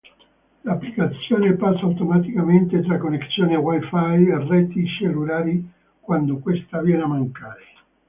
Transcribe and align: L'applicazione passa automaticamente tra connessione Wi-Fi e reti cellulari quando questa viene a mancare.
L'applicazione 0.63 1.53
passa 1.53 1.81
automaticamente 1.81 2.81
tra 2.81 2.97
connessione 2.97 3.55
Wi-Fi 3.55 4.29
e 4.31 4.47
reti 4.47 4.87
cellulari 4.87 5.63
quando 5.99 6.39
questa 6.39 6.81
viene 6.81 7.03
a 7.03 7.07
mancare. 7.07 7.63